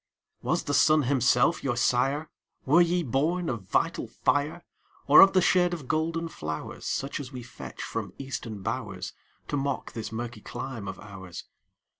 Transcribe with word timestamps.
Was 0.41 0.63
the 0.63 0.73
sun 0.73 1.03
himself 1.03 1.63
your 1.63 1.77
sire? 1.77 2.27
Were 2.65 2.81
ye 2.81 3.03
born 3.03 3.49
of 3.49 3.61
vital 3.69 4.07
fire? 4.07 4.65
Or 5.05 5.21
of 5.21 5.33
the 5.33 5.43
shade 5.43 5.75
of 5.75 5.87
golden 5.87 6.27
flowers, 6.27 6.87
Such 6.87 7.19
as 7.19 7.31
we 7.31 7.43
fetch 7.43 7.83
from 7.83 8.11
Eastern 8.17 8.63
bowers, 8.63 9.13
To 9.49 9.57
mock 9.57 9.91
this 9.91 10.11
murky 10.11 10.41
clime 10.41 10.87
of 10.87 10.99
ours? 10.99 11.43